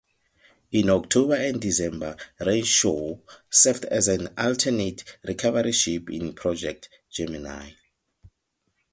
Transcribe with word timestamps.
In 0.71 0.89
October 0.89 1.35
and 1.35 1.61
December 1.61 2.15
"Renshaw" 2.43 3.19
served 3.51 3.85
as 3.85 4.07
an 4.07 4.29
alternate 4.35 5.03
recovery 5.23 5.73
ship 5.73 6.09
in 6.09 6.33
Project 6.33 6.89
Gemini. 7.11 7.73